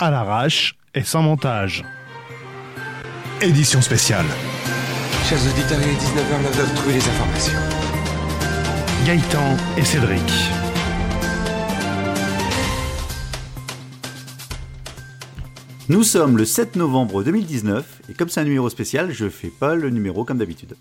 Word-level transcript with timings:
à 0.00 0.10
l'arrache 0.10 0.74
et 0.94 1.02
sans 1.02 1.22
montage. 1.22 1.84
Édition 3.40 3.80
spéciale. 3.80 4.26
Chers 5.28 5.38
auditeurs, 5.46 5.78
il 5.82 5.88
est 5.88 5.94
19h, 5.94 6.68
nous 6.70 6.76
trouver 6.76 6.94
les 6.94 7.08
informations. 7.08 7.58
Gaëtan 9.06 9.56
et 9.76 9.84
Cédric. 9.84 10.32
Nous 15.88 16.04
sommes 16.04 16.36
le 16.36 16.44
7 16.44 16.76
novembre 16.76 17.24
2019 17.24 18.02
et 18.08 18.14
comme 18.14 18.28
c'est 18.28 18.40
un 18.40 18.44
numéro 18.44 18.70
spécial, 18.70 19.10
je 19.12 19.28
fais 19.28 19.48
pas 19.48 19.74
le 19.74 19.90
numéro 19.90 20.24
comme 20.24 20.38
d'habitude. 20.38 20.76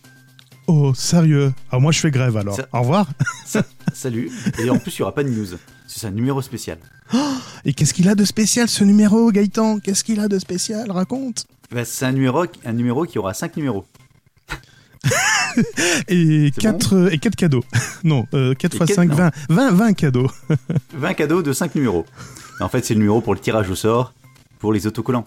Oh, 0.68 0.94
sérieux? 0.94 1.52
Ah, 1.72 1.80
moi 1.80 1.92
je 1.92 2.00
fais 2.00 2.12
grève 2.12 2.38
alors. 2.38 2.56
Ça- 2.56 2.68
Au 2.74 2.82
revoir. 2.82 3.08
Salut. 3.94 4.30
Et 4.60 4.70
en 4.70 4.78
plus, 4.78 4.96
il 4.96 5.00
y 5.00 5.02
aura 5.02 5.16
pas 5.16 5.24
de 5.24 5.30
news. 5.30 5.48
C'est 6.00 6.08
un 6.08 6.12
numéro 6.12 6.42
spécial. 6.42 6.78
Et 7.66 7.74
qu'est-ce 7.74 7.94
qu'il 7.94 8.08
a 8.08 8.16
de 8.16 8.24
spécial 8.24 8.70
ce 8.70 8.86
numéro, 8.86 9.34
Gaëtan? 9.34 9.80
Qu'est-ce 9.80 10.06
qu'il 10.06 10.22
a 10.22 10.30
de 10.30 10.40
spécial? 10.40 10.90
Raconte. 10.90 11.46
Bah, 11.74 11.84
c'est 11.84 12.06
un 12.06 12.14
numéro, 12.14 12.46
un 12.64 12.72
numéro 12.72 13.04
qui 13.04 13.20
aura 13.20 13.34
5 13.34 13.58
numéros. 13.58 13.86
Et 16.08 16.52
C'est 16.56 16.62
4 16.62 17.12
et 17.12 17.18
quatre 17.18 17.36
cadeaux. 17.36 17.66
non, 18.06 18.26
euh, 18.34 18.54
4 18.54 18.76
Et 18.76 18.78
x 18.78 18.86
quatre- 18.86 18.96
5, 18.96 19.10
non. 19.10 19.16
20, 19.18 19.32
20, 19.50 19.72
20 19.72 19.94
cadeaux. 19.94 20.32
20 20.94 21.14
cadeaux 21.16 21.42
de 21.42 21.52
5 21.52 21.76
numéros. 21.76 22.06
En 22.62 22.70
fait, 22.70 22.86
c'est 22.86 22.94
le 22.94 23.02
numéro 23.02 23.20
pour 23.20 23.34
le 23.34 23.42
tirage 23.42 23.70
au 23.70 23.76
sort 23.76 24.14
pour 24.60 24.72
les 24.72 24.88
autocollants. 24.88 25.26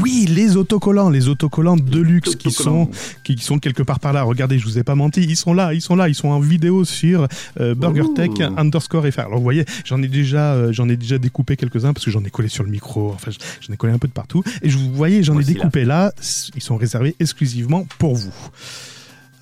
Oui, 0.00 0.26
les 0.28 0.56
autocollants, 0.56 1.10
les 1.10 1.28
autocollants 1.28 1.76
de 1.76 2.00
luxe 2.00 2.34
qui 2.36 2.50
sont, 2.50 2.88
qui 3.24 3.36
sont 3.38 3.58
quelque 3.58 3.82
part 3.82 4.00
par 4.00 4.12
là. 4.12 4.22
Regardez, 4.22 4.58
je 4.58 4.64
vous 4.64 4.78
ai 4.78 4.84
pas 4.84 4.94
menti, 4.94 5.22
ils 5.22 5.36
sont 5.36 5.52
là, 5.52 5.74
ils 5.74 5.82
sont 5.82 5.96
là, 5.96 6.08
ils 6.08 6.14
sont 6.14 6.28
en 6.28 6.40
vidéo 6.40 6.84
sur 6.84 7.28
euh, 7.60 7.74
BurgerTech 7.74 8.40
underscore 8.56 9.04
FR. 9.12 9.20
Alors 9.20 9.36
vous 9.36 9.42
voyez, 9.42 9.64
j'en 9.84 10.02
ai 10.02 10.08
déjà, 10.08 10.54
euh, 10.54 10.72
j'en 10.72 10.88
ai 10.88 10.96
déjà 10.96 11.18
découpé 11.18 11.56
quelques-uns 11.56 11.92
parce 11.92 12.04
que 12.04 12.10
j'en 12.10 12.24
ai 12.24 12.30
collé 12.30 12.48
sur 12.48 12.64
le 12.64 12.70
micro. 12.70 13.12
Enfin, 13.12 13.30
j'en 13.60 13.72
ai 13.72 13.76
collé 13.76 13.92
un 13.92 13.98
peu 13.98 14.08
de 14.08 14.12
partout. 14.12 14.42
Et 14.62 14.70
je 14.70 14.78
vous 14.78 14.92
voyez, 14.92 15.22
j'en 15.22 15.38
ai 15.38 15.44
découpé 15.44 15.84
là. 15.84 16.12
Ils 16.54 16.62
sont 16.62 16.76
réservés 16.76 17.14
exclusivement 17.20 17.86
pour 17.98 18.16
vous. 18.16 18.32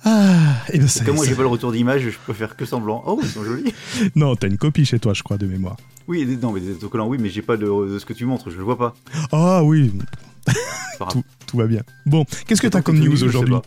Ah, 0.03 0.55
et 0.73 0.79
ben 0.79 0.87
ça, 0.87 1.05
Comme 1.05 1.15
moi, 1.15 1.25
j'ai 1.25 1.35
pas 1.35 1.43
le 1.43 1.47
retour 1.47 1.71
d'image, 1.71 2.01
je 2.01 2.17
peux 2.25 2.33
faire 2.33 2.55
que 2.55 2.65
semblant. 2.65 3.03
Oh, 3.05 3.19
ils 3.21 3.29
sont 3.29 3.43
jolis. 3.43 3.71
Non, 4.15 4.35
t'as 4.35 4.47
une 4.47 4.57
copie 4.57 4.83
chez 4.83 4.99
toi, 4.99 5.13
je 5.13 5.21
crois, 5.21 5.37
de 5.37 5.45
mémoire. 5.45 5.77
Oui, 6.07 6.25
non, 6.41 6.51
mais 6.51 6.59
des 6.59 6.71
autocollants, 6.71 7.07
oui, 7.07 7.19
mais 7.21 7.29
j'ai 7.29 7.43
pas 7.43 7.55
de, 7.55 7.65
de 7.65 7.99
ce 7.99 8.05
que 8.05 8.13
tu 8.13 8.25
montres, 8.25 8.49
je 8.49 8.57
le 8.57 8.63
vois 8.63 8.77
pas. 8.77 8.95
Ah 9.31 9.63
oui. 9.63 9.91
Tout, 11.09 11.23
tout 11.47 11.57
va 11.57 11.67
bien. 11.67 11.81
Bon, 12.05 12.25
qu'est-ce 12.47 12.61
que 12.61 12.67
t'as 12.67 12.81
comme 12.81 12.99
news 12.99 13.23
aujourd'hui 13.23 13.53
pas. 13.53 13.61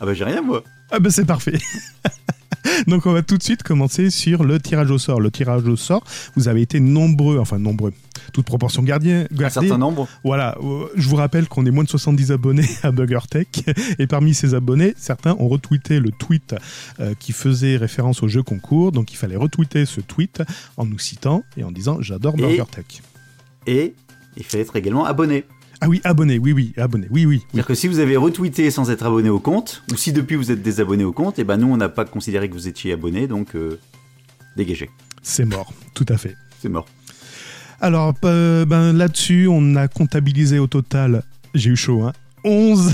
Ah 0.00 0.06
bah 0.06 0.14
j'ai 0.14 0.24
rien 0.24 0.42
moi. 0.42 0.62
Ah 0.90 0.98
ben 0.98 1.10
c'est 1.10 1.24
parfait. 1.24 1.58
Donc 2.86 3.06
on 3.06 3.12
va 3.12 3.22
tout 3.22 3.38
de 3.38 3.42
suite 3.42 3.62
commencer 3.62 4.10
sur 4.10 4.44
le 4.44 4.58
tirage 4.58 4.90
au 4.90 4.98
sort. 4.98 5.20
Le 5.20 5.30
tirage 5.30 5.64
au 5.64 5.76
sort, 5.76 6.04
vous 6.34 6.48
avez 6.48 6.62
été 6.62 6.80
nombreux, 6.80 7.38
enfin 7.38 7.58
nombreux, 7.58 7.92
toute 8.32 8.46
proportion 8.46 8.82
gardien, 8.82 9.26
Un 9.38 9.50
certain 9.50 9.78
nombre. 9.78 10.08
Voilà, 10.24 10.56
euh, 10.62 10.86
je 10.96 11.08
vous 11.08 11.16
rappelle 11.16 11.48
qu'on 11.48 11.66
est 11.66 11.70
moins 11.70 11.84
de 11.84 11.88
70 11.88 12.32
abonnés 12.32 12.68
à 12.82 12.90
BuggerTech 12.90 13.64
et 13.98 14.06
parmi 14.06 14.34
ces 14.34 14.54
abonnés, 14.54 14.94
certains 14.96 15.36
ont 15.38 15.48
retweeté 15.48 16.00
le 16.00 16.10
tweet 16.10 16.54
euh, 17.00 17.14
qui 17.18 17.32
faisait 17.32 17.76
référence 17.76 18.22
au 18.22 18.28
jeu 18.28 18.42
concours. 18.42 18.92
Donc 18.92 19.12
il 19.12 19.16
fallait 19.16 19.36
retweeter 19.36 19.86
ce 19.86 20.00
tweet 20.00 20.42
en 20.76 20.86
nous 20.86 20.98
citant 20.98 21.42
et 21.56 21.64
en 21.64 21.70
disant 21.70 22.00
j'adore 22.00 22.36
BurgerTech. 22.36 23.02
Et 23.66 23.94
il 24.36 24.44
fallait 24.44 24.62
être 24.62 24.76
également 24.76 25.04
abonné. 25.04 25.44
Ah 25.80 25.88
oui, 25.88 26.00
abonné, 26.04 26.38
oui 26.38 26.52
oui, 26.52 26.72
abonné, 26.76 27.08
oui 27.10 27.26
oui. 27.26 27.36
oui. 27.36 27.42
C'est-à-dire 27.50 27.66
que 27.66 27.74
si 27.74 27.88
vous 27.88 27.98
avez 27.98 28.16
retweeté 28.16 28.70
sans 28.70 28.90
être 28.90 29.04
abonné 29.04 29.28
au 29.28 29.40
compte, 29.40 29.82
ou 29.92 29.96
si 29.96 30.12
depuis 30.12 30.36
vous 30.36 30.50
êtes 30.50 30.62
désabonné 30.62 31.04
au 31.04 31.12
compte, 31.12 31.38
et 31.38 31.44
ben 31.44 31.56
nous 31.56 31.66
on 31.66 31.76
n'a 31.76 31.88
pas 31.88 32.04
considéré 32.04 32.48
que 32.48 32.54
vous 32.54 32.68
étiez 32.68 32.92
abonné, 32.92 33.26
donc 33.26 33.54
euh, 33.54 33.78
dégagez. 34.56 34.90
C'est 35.22 35.44
mort, 35.44 35.72
tout 35.94 36.06
à 36.08 36.16
fait. 36.16 36.36
C'est 36.60 36.68
mort. 36.68 36.86
Alors, 37.80 38.14
euh, 38.24 38.64
ben, 38.64 38.92
là-dessus, 38.92 39.46
on 39.50 39.76
a 39.76 39.88
comptabilisé 39.88 40.58
au 40.58 40.66
total, 40.66 41.22
j'ai 41.54 41.70
eu 41.70 41.76
chaud, 41.76 42.02
hein, 42.02 42.12
11, 42.44 42.92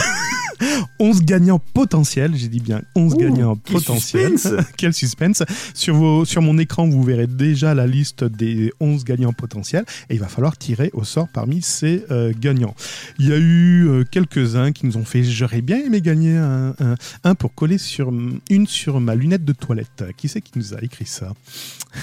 11 0.99 1.23
gagnants 1.23 1.59
potentiels, 1.59 2.33
j'ai 2.37 2.49
dit 2.49 2.61
bien 2.61 2.83
11 2.95 3.15
Ouh, 3.15 3.17
gagnants 3.17 3.57
quel 3.65 3.75
potentiels. 3.77 4.39
suspense. 4.39 4.65
Quel 4.77 4.93
suspense 4.95 5.43
sur, 5.75 5.95
vos, 5.95 6.25
sur 6.25 6.43
mon 6.43 6.59
écran, 6.59 6.89
vous 6.89 7.03
verrez 7.03 7.27
déjà 7.27 7.75
la 7.75 7.87
liste 7.87 8.25
des 8.25 8.73
11 8.81 9.05
gagnants 9.05 9.33
potentiels 9.33 9.85
et 10.09 10.15
il 10.15 10.21
va 10.21 10.29
falloir 10.29 10.57
tirer 10.57 10.91
au 10.95 11.05
sort 11.05 11.29
parmi 11.33 11.63
ces 11.63 12.05
euh, 12.11 12.33
gagnants. 12.39 12.75
Il 13.19 13.29
y 13.29 13.33
a 13.33 13.37
eu 13.39 13.87
euh, 13.89 14.05
quelques-uns 14.11 14.73
qui 14.73 14.87
nous 14.87 14.97
ont 14.97 15.05
fait 15.05 15.23
j'aurais 15.25 15.61
bien 15.63 15.79
aimé 15.79 16.01
gagner 16.01 16.37
un, 16.37 16.75
un- 16.81 16.95
un 17.25 17.35
pour 17.35 17.55
coller 17.55 17.79
sur 17.79 18.11
une 18.51 18.67
sur 18.67 19.01
ma 19.01 19.15
lunette 19.15 19.45
de 19.45 19.53
toilette. 19.53 20.05
Qui 20.17 20.29
c'est 20.29 20.41
qui 20.41 20.53
nous 20.57 20.75
a 20.75 20.83
écrit 20.83 21.07
ça? 21.07 21.33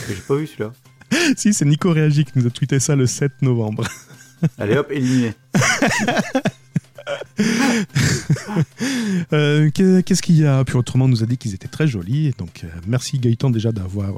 J'ai 0.08 0.16
pas 0.16 0.36
vu 0.36 0.48
celui-là. 0.48 0.72
Si, 1.38 1.54
c'est 1.54 1.64
Nico 1.66 1.90
Réagi 1.92 2.26
qui 2.26 2.32
nous 2.36 2.46
a 2.48 2.50
tweeté 2.50 2.80
ça 2.82 2.96
le 2.96 3.06
7 3.06 3.32
novembre. 3.42 3.86
Allez 4.58 4.76
hop, 4.78 4.92
éliminé. 4.92 5.34
Euh, 9.34 9.70
que- 9.72 10.02
Qu'est-ce 10.02 10.22
qu'il 10.22 10.38
y 10.38 10.46
a 10.46 10.64
Puis 10.64 10.76
autrement, 10.78 11.06
on 11.06 11.08
nous 11.08 11.24
a 11.24 11.26
dit 11.26 11.38
qu'ils 11.38 11.54
étaient 11.54 11.68
très 11.68 11.88
jolis. 11.88 12.34
Donc, 12.38 12.62
euh, 12.64 12.68
merci 12.88 13.20
Gaëtan 13.20 13.50
déjà 13.50 13.72
d'avoir 13.72 14.10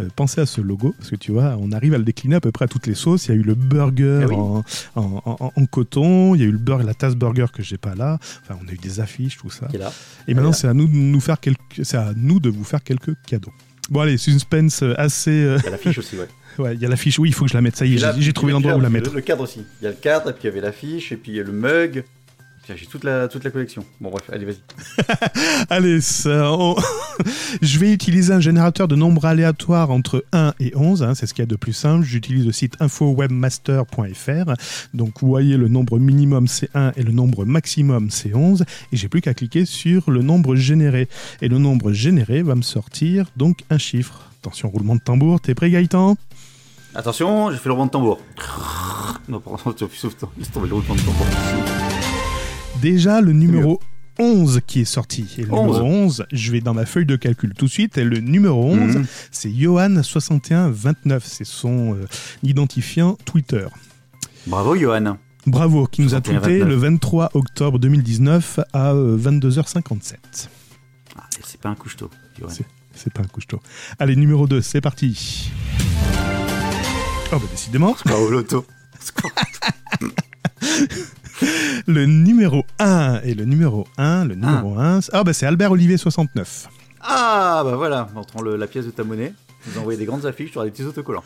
euh, 0.00 0.08
pensé 0.16 0.40
à 0.40 0.46
ce 0.46 0.60
logo. 0.60 0.94
Parce 0.98 1.10
que 1.10 1.16
tu 1.16 1.32
vois, 1.32 1.56
on 1.60 1.72
arrive 1.72 1.94
à 1.94 1.98
le 1.98 2.04
décliner 2.04 2.36
à 2.36 2.40
peu 2.40 2.50
près 2.52 2.64
à 2.64 2.68
toutes 2.68 2.86
les 2.86 2.94
sauces. 2.94 3.26
Il 3.26 3.34
y 3.34 3.34
a 3.34 3.36
eu 3.36 3.42
le 3.42 3.54
burger 3.54 4.26
oui. 4.28 4.34
en, 4.34 4.64
en- 4.96 5.22
en- 5.24 5.52
en 5.54 5.66
coton. 5.66 6.34
Il 6.34 6.40
y 6.40 6.44
a 6.44 6.46
eu 6.46 6.52
le 6.52 6.58
burger, 6.58 6.84
la 6.84 6.94
tasse 6.94 7.14
burger 7.14 7.46
que 7.52 7.62
j'ai 7.62 7.78
pas 7.78 7.94
là. 7.94 8.18
Enfin, 8.42 8.58
on 8.64 8.68
a 8.68 8.72
eu 8.72 8.78
des 8.78 9.00
affiches, 9.00 9.36
tout 9.38 9.50
ça. 9.50 9.68
Là. 9.72 9.92
Et 10.28 10.34
maintenant, 10.34 10.52
c'est 10.52 10.68
à 10.68 10.74
nous 10.74 10.86
de 10.88 10.94
nous 10.94 11.20
faire 11.20 11.40
quelques, 11.40 11.60
c'est 11.82 11.96
à 11.96 12.12
nous 12.16 12.40
de 12.40 12.48
vous 12.50 12.64
faire 12.64 12.82
quelques 12.82 13.14
cadeaux. 13.26 13.52
Bon 13.90 14.00
allez, 14.00 14.16
suspense 14.18 14.82
assez. 14.96 15.30
Il 15.30 15.64
y 15.64 15.68
a 15.68 15.70
l'affiche 15.70 15.98
aussi, 15.98 16.16
ouais. 16.16 16.26
ouais, 16.58 16.74
il 16.74 16.80
y 16.80 16.86
a 16.86 16.88
l'affiche. 16.88 17.18
Oui, 17.20 17.28
il 17.28 17.32
faut 17.34 17.44
que 17.44 17.50
je 17.52 17.56
la 17.56 17.62
mette. 17.62 17.76
Ça 17.76 17.86
y 17.86 17.94
est, 17.94 17.98
j'ai- 18.20 18.32
trouvé 18.32 18.52
l'endroit 18.52 18.74
où 18.76 18.80
la 18.80 18.90
mettre. 18.90 19.12
Le 19.14 19.20
cadre 19.20 19.42
aussi. 19.44 19.60
Il 19.80 19.84
y 19.84 19.86
a 19.86 19.90
le 19.90 19.96
cadre, 19.96 20.30
et 20.30 20.32
puis 20.32 20.42
il 20.44 20.46
y 20.46 20.48
avait 20.50 20.60
l'affiche, 20.60 21.12
et 21.12 21.16
puis 21.16 21.32
il 21.32 21.36
y 21.36 21.40
a 21.40 21.44
le 21.44 21.52
mug. 21.52 22.04
Tiens, 22.66 22.74
J'ai 22.76 22.86
toute 22.86 23.04
la, 23.04 23.28
toute 23.28 23.44
la 23.44 23.50
collection. 23.52 23.84
Bon 24.00 24.10
bref, 24.10 24.28
allez 24.32 24.44
vas-y. 24.44 24.56
Allez, 25.70 26.00
ça, 26.00 26.50
on- 26.52 26.74
je 27.62 27.78
vais 27.78 27.92
utiliser 27.92 28.32
un 28.32 28.40
générateur 28.40 28.88
de 28.88 28.96
nombres 28.96 29.24
aléatoires 29.24 29.92
entre 29.92 30.24
1 30.32 30.52
et 30.58 30.72
11, 30.74 31.04
hein, 31.04 31.14
c'est 31.14 31.26
ce 31.28 31.34
qu'il 31.34 31.42
y 31.42 31.44
a 31.44 31.46
de 31.46 31.54
plus 31.54 31.72
simple. 31.72 32.04
J'utilise 32.04 32.44
le 32.44 32.50
site 32.50 32.74
infowebmaster.fr. 32.80 34.52
Donc 34.94 35.20
vous 35.20 35.28
voyez 35.28 35.56
le 35.56 35.68
nombre 35.68 36.00
minimum 36.00 36.48
c'est 36.48 36.68
1 36.74 36.92
et 36.96 37.04
le 37.04 37.12
nombre 37.12 37.44
maximum 37.44 38.10
c'est 38.10 38.34
11. 38.34 38.64
Et 38.92 38.96
j'ai 38.96 39.08
plus 39.08 39.20
qu'à 39.20 39.32
cliquer 39.34 39.64
sur 39.64 40.10
le 40.10 40.22
nombre 40.22 40.56
généré. 40.56 41.08
Et 41.42 41.48
le 41.48 41.58
nombre 41.58 41.92
généré 41.92 42.42
va 42.42 42.56
me 42.56 42.62
sortir 42.62 43.26
donc 43.36 43.60
un 43.70 43.78
chiffre. 43.78 44.28
Attention, 44.42 44.70
roulement 44.70 44.96
de 44.96 45.00
tambour, 45.00 45.40
t'es 45.40 45.54
prêt 45.54 45.70
Gaëtan? 45.70 46.16
Attention, 46.96 47.52
j'ai 47.52 47.58
fait 47.58 47.68
le 47.68 47.72
roulement 47.74 47.86
de 47.86 47.90
tambour. 47.92 48.18
Non, 49.28 49.38
pardon, 49.38 49.60
laisse 50.38 50.50
tomber 50.50 50.68
le 50.68 50.74
roulement 50.74 50.94
de 50.94 51.00
tambour. 51.00 51.85
Déjà 52.80 53.20
le 53.20 53.32
numéro 53.32 53.80
11 54.18 54.60
qui 54.66 54.80
est 54.80 54.84
sorti. 54.84 55.26
Et 55.38 55.42
le 55.42 55.52
11. 55.52 55.76
numéro 55.80 55.84
11, 56.04 56.26
je 56.32 56.52
vais 56.52 56.60
dans 56.60 56.74
ma 56.74 56.86
feuille 56.86 57.06
de 57.06 57.16
calcul 57.16 57.52
tout 57.54 57.66
de 57.66 57.70
suite. 57.70 57.98
Et 57.98 58.04
le 58.04 58.18
numéro 58.20 58.64
11, 58.64 58.96
Mhm. 58.96 59.06
c'est 59.30 59.50
Johan6129. 59.50 61.20
C'est 61.24 61.44
son 61.44 61.94
euh, 61.94 62.06
identifiant 62.42 63.16
Twitter. 63.24 63.66
Bravo 64.46 64.76
Johan. 64.76 65.16
Bravo, 65.46 65.86
qui 65.86 66.02
nous 66.02 66.14
a 66.14 66.18
61, 66.18 66.40
tweeté 66.40 66.58
29. 66.60 66.68
le 66.68 66.74
23 66.76 67.30
octobre 67.34 67.78
2019 67.78 68.60
à 68.72 68.92
euh, 68.92 69.16
22h57. 69.16 70.16
Ah, 71.16 71.22
c'est 71.44 71.60
pas 71.60 71.68
un 71.68 71.74
couche-tôt, 71.74 72.10
Johan. 72.38 72.48
C'est- 72.50 73.12
pas 73.12 73.20
un 73.22 73.26
couche-tôt. 73.26 73.60
Allez, 73.98 74.16
numéro 74.16 74.46
2, 74.48 74.60
c'est 74.62 74.80
parti. 74.80 75.50
Oh, 77.32 77.36
bah 77.38 77.40
décidément. 77.50 77.94
Pas 78.04 78.18
au 78.18 78.30
loto. 78.30 78.64
Le 81.86 82.06
numéro 82.06 82.64
1 82.78 83.20
et 83.24 83.34
le 83.34 83.44
numéro 83.44 83.86
1, 83.98 84.24
le 84.24 84.34
numéro 84.34 84.78
1, 84.78 85.00
ah 85.12 85.22
bah 85.24 85.32
c'est 85.32 85.46
Albert 85.46 85.72
Olivier 85.72 85.96
69. 85.98 86.68
Ah 87.00 87.62
bah 87.64 87.76
voilà, 87.76 88.08
montrant 88.14 88.42
le- 88.42 88.56
la 88.56 88.66
pièce 88.66 88.86
de 88.86 88.90
ta 88.90 89.04
monnaie. 89.04 89.32
Vous 89.66 89.78
envoyez 89.78 89.98
des 89.98 90.04
grandes 90.06 90.26
affiches, 90.26 90.50
tu 90.52 90.58
auras 90.58 90.64
des 90.66 90.70
petits 90.72 90.84
autocollants. 90.84 91.24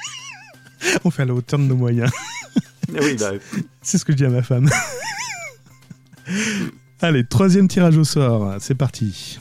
On 1.04 1.10
fait 1.10 1.22
à 1.22 1.24
la 1.26 1.34
hauteur 1.34 1.58
de 1.58 1.64
nos 1.64 1.76
moyens. 1.76 2.10
Eh 2.94 3.00
oui, 3.04 3.16
bah, 3.18 3.32
C'est 3.82 3.98
ce 3.98 4.04
que 4.04 4.12
je 4.12 4.16
dis 4.18 4.24
à 4.24 4.28
ma 4.30 4.42
femme. 4.42 4.68
Allez, 7.00 7.24
troisième 7.24 7.68
tirage 7.68 7.96
au 7.96 8.04
sort, 8.04 8.54
c'est 8.60 8.74
parti. 8.74 9.38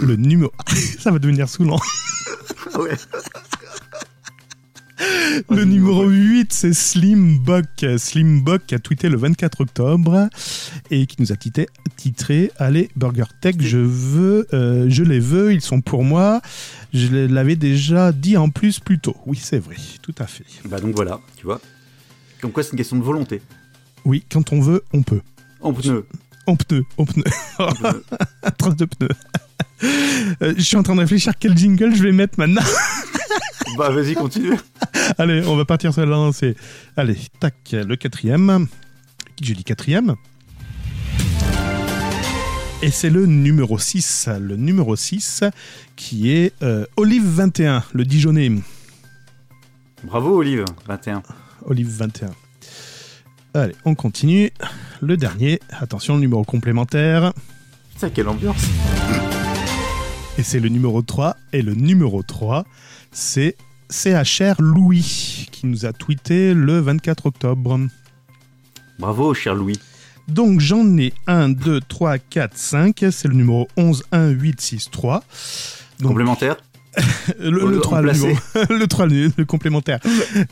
Le 0.00 0.16
numéro... 0.16 0.52
Ça 0.98 1.10
va 1.10 1.18
devenir 1.18 1.48
saoulant. 1.48 1.80
ouais. 2.78 2.96
Le 5.50 5.64
numéro 5.64 6.08
8, 6.08 6.52
c'est 6.52 6.72
Slimbuck. 6.72 7.84
Slimbuck 7.98 8.66
qui 8.66 8.74
a 8.74 8.78
tweeté 8.78 9.08
le 9.08 9.16
24 9.16 9.62
octobre 9.62 10.28
et 10.90 11.06
qui 11.06 11.20
nous 11.20 11.32
a 11.32 11.36
titré, 11.36 11.68
titré 11.96 12.50
Allez, 12.58 12.90
Burger 12.96 13.24
Tech, 13.40 13.56
je 13.58 13.78
veux, 13.78 14.46
euh, 14.52 14.86
je 14.88 15.02
les 15.02 15.20
veux, 15.20 15.52
ils 15.52 15.60
sont 15.60 15.80
pour 15.80 16.04
moi. 16.04 16.40
Je 16.92 17.26
l'avais 17.26 17.56
déjà 17.56 18.12
dit 18.12 18.36
en 18.36 18.50
plus 18.50 18.80
plus 18.80 18.98
tôt. 18.98 19.16
Oui, 19.26 19.38
c'est 19.40 19.58
vrai, 19.58 19.76
tout 20.02 20.14
à 20.18 20.26
fait. 20.26 20.44
Bah 20.66 20.80
donc 20.80 20.94
voilà, 20.94 21.20
tu 21.36 21.46
vois. 21.46 21.60
Comme 22.40 22.52
quoi 22.52 22.62
c'est 22.62 22.72
une 22.72 22.78
question 22.78 22.96
de 22.96 23.02
volonté. 23.02 23.40
Oui, 24.04 24.24
quand 24.30 24.52
on 24.52 24.60
veut, 24.60 24.84
on 24.92 25.02
peut. 25.02 25.20
En 25.60 25.72
pneu. 25.72 26.06
En 26.46 26.56
pneu, 26.56 26.84
en 26.98 27.04
pneu. 27.06 27.24
en 27.58 27.72
pneu. 27.72 28.04
Trace 28.58 28.76
de 28.76 28.84
pneu. 28.84 29.08
Euh, 30.42 30.54
je 30.56 30.62
suis 30.62 30.76
en 30.76 30.82
train 30.82 30.94
de 30.94 31.00
réfléchir 31.00 31.32
quel 31.38 31.56
jingle 31.56 31.94
je 31.94 32.02
vais 32.02 32.12
mettre 32.12 32.38
maintenant. 32.38 32.62
Bah, 33.76 33.90
vas-y, 33.90 34.14
continue. 34.14 34.56
Allez, 35.18 35.42
on 35.46 35.56
va 35.56 35.64
partir 35.64 35.92
sur 35.92 36.02
la 36.02 36.10
lancée. 36.10 36.56
Allez, 36.96 37.16
tac, 37.40 37.54
le 37.72 37.96
quatrième. 37.96 38.68
J'ai 39.40 39.54
dit 39.54 39.64
quatrième. 39.64 40.14
Et 42.82 42.90
c'est 42.90 43.10
le 43.10 43.26
numéro 43.26 43.78
6. 43.78 44.28
Le 44.40 44.56
numéro 44.56 44.94
6 44.96 45.44
qui 45.96 46.30
est 46.30 46.52
euh, 46.62 46.86
Olive 46.96 47.24
21, 47.24 47.82
le 47.92 48.04
Dijonais. 48.04 48.52
Bravo, 50.02 50.36
Olive, 50.38 50.64
21. 50.86 51.22
Olive 51.64 51.88
21. 51.88 52.30
Allez, 53.54 53.74
on 53.84 53.94
continue. 53.94 54.50
Le 55.00 55.16
dernier, 55.16 55.60
attention, 55.70 56.14
le 56.14 56.20
numéro 56.20 56.44
complémentaire. 56.44 57.32
Putain, 57.94 58.10
quelle 58.10 58.28
ambiance. 58.28 58.64
Et 60.38 60.42
c'est 60.42 60.60
le 60.60 60.68
numéro 60.68 61.00
3. 61.02 61.36
Et 61.52 61.62
le 61.62 61.74
numéro 61.74 62.22
3, 62.22 62.64
c'est 63.12 63.56
CHR 63.90 64.60
Louis, 64.60 65.48
qui 65.52 65.66
nous 65.66 65.86
a 65.86 65.92
tweeté 65.92 66.54
le 66.54 66.80
24 66.80 67.26
octobre. 67.26 67.80
Bravo, 68.98 69.34
cher 69.34 69.54
Louis. 69.54 69.78
Donc 70.28 70.60
j'en 70.60 70.96
ai 70.98 71.12
1, 71.26 71.50
2, 71.50 71.80
3, 71.80 72.18
4, 72.18 72.56
5. 72.56 73.04
C'est 73.10 73.28
le 73.28 73.34
numéro 73.34 73.68
11, 73.76 74.04
1, 74.12 74.28
8, 74.30 74.60
6, 74.60 74.90
3. 74.90 75.22
Donc, 76.00 76.08
Complémentaire 76.08 76.56
le, 77.40 77.50
le 77.50 77.70
le 77.72 77.80
3, 77.80 78.00
le, 78.02 78.08
remplacer. 78.12 78.26
numéro- 78.28 78.74
le 78.78 78.86
3, 78.86 79.06
le, 79.06 79.44
complémentaire. 79.44 79.98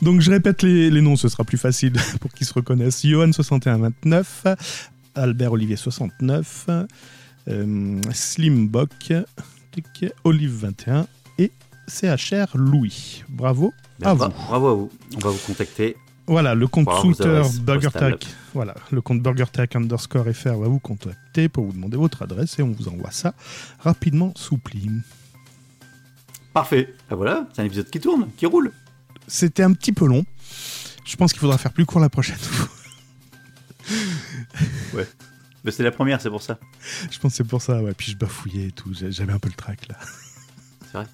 Donc 0.01 0.19
je 0.21 0.29
répète 0.29 0.61
les, 0.61 0.89
les 0.89 1.01
noms, 1.01 1.15
ce 1.15 1.29
sera 1.29 1.43
plus 1.45 1.57
facile 1.57 1.93
pour 2.19 2.31
qu'ils 2.33 2.45
se 2.45 2.53
reconnaissent. 2.53 3.05
Johan 3.05 3.31
6129, 3.31 4.43
Albert 5.15 5.53
Olivier 5.53 5.77
69, 5.77 6.69
euh, 7.47 8.01
Slim 8.11 8.67
Bock, 8.67 8.89
tic, 9.71 10.05
Olive 10.25 10.51
21 10.61 11.07
et 11.39 11.51
CHR 11.87 12.55
Louis. 12.55 13.23
Bravo 13.29 13.73
Ben, 13.99 14.09
à 14.09 14.13
vous. 14.13 14.29
Bravo 14.29 14.67
à 14.67 14.73
vous. 14.73 14.91
On 15.15 15.19
va 15.19 15.29
vous 15.29 15.39
contacter. 15.45 15.97
Voilà, 16.25 16.55
le 16.55 16.67
compte 16.67 16.87
Twitter. 17.01 17.41
BurgerTech. 17.61 18.25
Voilà, 18.53 18.75
le 18.91 19.01
compte 19.01 19.21
BurgerTech 19.21 19.75
underscore 19.75 20.25
FR 20.33 20.55
va 20.55 20.67
vous 20.67 20.79
contacter 20.79 21.49
pour 21.49 21.65
vous 21.65 21.73
demander 21.73 21.97
votre 21.97 22.21
adresse 22.21 22.57
et 22.59 22.63
on 22.63 22.71
vous 22.71 22.87
envoie 22.87 23.11
ça 23.11 23.33
rapidement 23.79 24.31
sous. 24.35 24.59
Parfait. 26.53 26.93
Ben 27.09 27.15
voilà, 27.15 27.47
c'est 27.53 27.61
un 27.61 27.65
épisode 27.65 27.89
qui 27.89 27.99
tourne, 27.99 28.29
qui 28.37 28.45
roule. 28.45 28.71
C'était 29.27 29.63
un 29.63 29.73
petit 29.73 29.91
peu 29.91 30.05
long. 30.05 30.23
Je 31.05 31.15
pense 31.17 31.33
qu'il 31.33 31.41
faudra 31.41 31.57
faire 31.57 31.73
plus 31.73 31.85
court 31.85 31.99
la 31.99 32.09
prochaine 32.09 32.37
fois. 32.37 32.69
Ben, 35.63 35.71
c'est 35.71 35.83
la 35.83 35.91
première, 35.91 36.19
c'est 36.19 36.29
pour 36.29 36.41
ça. 36.41 36.59
Je 37.09 37.17
pense 37.19 37.31
que 37.31 37.37
c'est 37.37 37.43
pour 37.45 37.61
ça, 37.61 37.81
ouais. 37.81 37.93
Puis 37.93 38.11
je 38.11 38.17
bafouillais 38.17 38.67
et 38.67 38.71
tout. 38.71 38.91
J'avais 38.93 39.31
un 39.31 39.39
peu 39.39 39.47
le 39.47 39.55
trac 39.55 39.87
là. 39.87 39.95
C'est 40.81 40.97
vrai. 40.97 41.07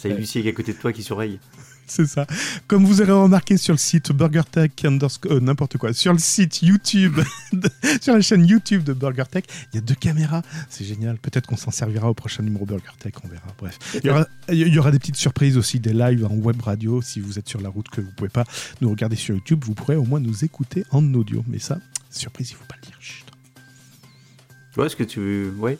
C'est 0.00 0.10
l'huissier 0.10 0.42
qui 0.42 0.48
est 0.48 0.52
à 0.52 0.54
côté 0.54 0.72
de 0.72 0.78
toi 0.78 0.92
qui 0.92 1.02
surveille. 1.02 1.40
C'est 1.90 2.06
ça. 2.06 2.26
Comme 2.66 2.84
vous 2.84 3.00
aurez 3.00 3.12
remarqué 3.12 3.56
sur 3.56 3.72
le 3.72 3.78
site 3.78 4.12
BurgerTech 4.12 4.84
underscore, 4.84 5.32
euh, 5.32 5.40
n'importe 5.40 5.78
quoi, 5.78 5.94
sur 5.94 6.12
le 6.12 6.18
site 6.18 6.60
YouTube, 6.60 7.18
de- 7.54 7.70
sur 8.02 8.12
la 8.12 8.20
chaîne 8.20 8.46
YouTube 8.46 8.84
de 8.84 8.92
BurgerTech, 8.92 9.46
il 9.72 9.76
y 9.76 9.78
a 9.78 9.80
deux 9.80 9.94
caméras. 9.94 10.42
C'est 10.68 10.84
génial. 10.84 11.16
Peut-être 11.18 11.46
qu'on 11.46 11.56
s'en 11.56 11.70
servira 11.70 12.10
au 12.10 12.14
prochain 12.14 12.42
numéro 12.42 12.66
BurgerTech, 12.66 13.14
on 13.24 13.28
verra. 13.28 13.46
Bref. 13.58 13.78
Il 13.94 14.06
y, 14.06 14.10
aura, 14.10 14.26
il 14.50 14.68
y 14.68 14.78
aura 14.78 14.90
des 14.90 14.98
petites 14.98 15.16
surprises 15.16 15.56
aussi, 15.56 15.80
des 15.80 15.94
lives 15.94 16.26
en 16.26 16.34
web 16.34 16.60
radio. 16.60 17.00
Si 17.00 17.20
vous 17.20 17.38
êtes 17.38 17.48
sur 17.48 17.60
la 17.62 17.70
route 17.70 17.88
que 17.88 18.02
vous 18.02 18.12
pouvez 18.14 18.28
pas 18.28 18.44
nous 18.82 18.90
regarder 18.90 19.16
sur 19.16 19.34
YouTube, 19.34 19.64
vous 19.64 19.72
pourrez 19.74 19.96
au 19.96 20.04
moins 20.04 20.20
nous 20.20 20.44
écouter 20.44 20.84
en 20.90 21.14
audio. 21.14 21.42
Mais 21.48 21.58
ça, 21.58 21.78
surprise, 22.10 22.50
il 22.50 22.54
faut 22.56 22.66
pas 22.68 22.76
le 22.82 22.86
dire. 22.86 22.96
Chut. 23.00 23.24
Tu 23.24 24.74
vois, 24.74 24.86
est-ce 24.86 24.96
que 24.96 25.04
tu. 25.04 25.48
Ouais. 25.58 25.78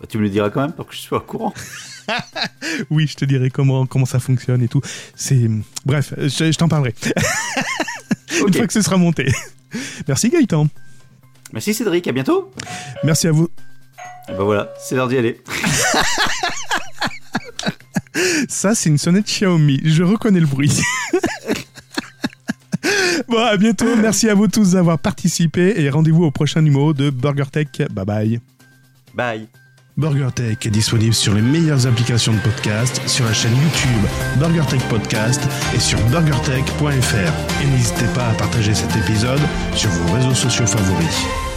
Bah, 0.00 0.06
tu 0.08 0.16
me 0.18 0.22
le 0.22 0.30
diras 0.30 0.48
quand 0.50 0.60
même 0.62 0.72
pour 0.72 0.86
que 0.86 0.94
je 0.94 1.00
sois 1.00 1.18
au 1.18 1.22
courant. 1.26 1.52
Oui, 2.90 3.06
je 3.06 3.14
te 3.16 3.24
dirai 3.24 3.50
comment, 3.50 3.86
comment 3.86 4.06
ça 4.06 4.18
fonctionne 4.20 4.62
et 4.62 4.68
tout. 4.68 4.80
C'est 5.14 5.48
Bref, 5.84 6.14
je, 6.18 6.28
je 6.28 6.56
t'en 6.58 6.68
parlerai. 6.68 6.94
Une 8.46 8.52
fois 8.54 8.66
que 8.66 8.72
ce 8.72 8.82
sera 8.82 8.96
monté. 8.96 9.30
Merci 10.08 10.30
Gaëtan. 10.30 10.68
Merci 11.52 11.74
Cédric, 11.74 12.06
à 12.08 12.12
bientôt. 12.12 12.50
Merci 13.04 13.28
à 13.28 13.32
vous. 13.32 13.48
Et 14.28 14.32
ben 14.32 14.44
voilà, 14.44 14.72
c'est 14.80 14.94
l'heure 14.94 15.08
d'y 15.08 15.18
aller. 15.18 15.40
Ça, 18.48 18.74
c'est 18.74 18.88
une 18.88 18.98
sonnette 18.98 19.26
Xiaomi. 19.26 19.80
Je 19.84 20.02
reconnais 20.02 20.40
le 20.40 20.46
bruit. 20.46 20.72
bon, 23.28 23.38
à 23.38 23.56
bientôt. 23.56 23.96
Merci 23.96 24.28
à 24.28 24.34
vous 24.34 24.48
tous 24.48 24.72
d'avoir 24.72 24.98
participé 24.98 25.80
et 25.80 25.90
rendez-vous 25.90 26.24
au 26.24 26.30
prochain 26.30 26.62
numéro 26.62 26.92
de 26.92 27.10
BurgerTech. 27.10 27.82
Bye 27.90 28.04
bye. 28.04 28.40
Bye. 29.14 29.61
BurgerTech 29.96 30.64
est 30.66 30.70
disponible 30.70 31.12
sur 31.12 31.34
les 31.34 31.42
meilleures 31.42 31.86
applications 31.86 32.32
de 32.32 32.38
podcast, 32.38 33.00
sur 33.06 33.24
la 33.26 33.32
chaîne 33.32 33.52
YouTube 33.52 34.08
BurgerTech 34.38 34.80
Podcast 34.88 35.40
et 35.74 35.80
sur 35.80 35.98
burgertech.fr. 36.08 37.62
Et 37.62 37.66
n'hésitez 37.66 38.06
pas 38.14 38.28
à 38.28 38.32
partager 38.34 38.74
cet 38.74 38.94
épisode 38.96 39.40
sur 39.74 39.90
vos 39.90 40.14
réseaux 40.14 40.34
sociaux 40.34 40.66
favoris. 40.66 41.51